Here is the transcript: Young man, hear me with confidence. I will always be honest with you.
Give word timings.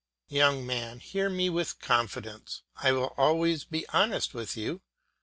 Young 0.29 0.65
man, 0.65 0.99
hear 0.99 1.29
me 1.29 1.47
with 1.51 1.77
confidence. 1.79 2.63
I 2.75 2.91
will 2.91 3.13
always 3.17 3.65
be 3.65 3.87
honest 3.89 4.33
with 4.33 4.57
you. 4.57 4.81